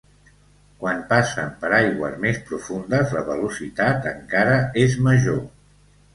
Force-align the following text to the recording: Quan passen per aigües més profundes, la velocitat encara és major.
Quan 0.83 1.03
passen 1.11 1.51
per 1.63 1.71
aigües 1.79 2.15
més 2.23 2.39
profundes, 2.47 3.13
la 3.19 3.23
velocitat 3.29 4.09
encara 4.15 4.59
és 4.87 4.99
major. 5.11 5.41